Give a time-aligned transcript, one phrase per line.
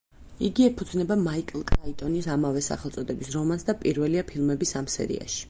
[0.45, 5.39] იგი ეფუძნება მაიკლ კრაიტონის ამავე სახელწოდების რომანს და პირველია ფილმების ამ სერიაში.